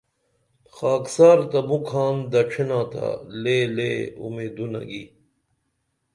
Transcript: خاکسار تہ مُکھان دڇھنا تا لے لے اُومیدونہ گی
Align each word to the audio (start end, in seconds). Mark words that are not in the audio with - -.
خاکسار 0.75 1.39
تہ 1.49 1.59
مُکھان 1.69 2.15
دڇھنا 2.31 2.79
تا 2.91 3.05
لے 3.41 3.57
لے 3.75 3.91
اُومیدونہ 4.19 4.81
گی 4.89 5.03